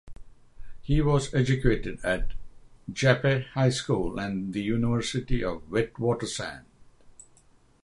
He 0.81 0.99
was 0.99 1.31
educated 1.31 1.99
at 2.03 2.31
Jeppe 2.91 3.45
High 3.49 3.69
School 3.69 4.17
and 4.17 4.51
the 4.51 4.63
University 4.63 5.43
of 5.43 5.69
the 5.69 5.83
Witwatersrand. 5.83 6.63